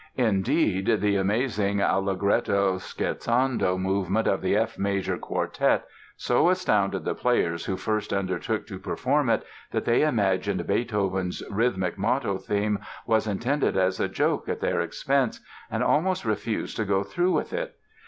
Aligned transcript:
Indeed, 0.17 0.99
the 0.99 1.15
amazing 1.17 1.79
"Allegretto, 1.79 2.77
scherzando" 2.79 3.77
movement 3.77 4.25
of 4.27 4.41
the 4.41 4.55
F 4.55 4.79
major 4.79 5.15
Quartet 5.15 5.85
so 6.17 6.49
astounded 6.49 7.05
the 7.05 7.13
players 7.13 7.65
who 7.65 7.77
first 7.77 8.11
undertook 8.11 8.65
to 8.65 8.79
perform 8.79 9.29
it 9.29 9.43
that 9.69 9.85
they 9.85 10.01
imagined 10.01 10.65
Beethoven's 10.65 11.43
rhythmic 11.51 11.99
motto 11.99 12.39
theme 12.39 12.79
was 13.05 13.27
intended 13.27 13.77
as 13.77 13.99
a 13.99 14.09
joke 14.09 14.49
at 14.49 14.59
their 14.59 14.81
expense 14.81 15.39
and 15.69 15.83
almost 15.83 16.25
refused 16.25 16.77
to 16.77 16.83
go 16.83 17.03
through 17.03 17.33
with 17.33 17.53
it. 17.53 17.75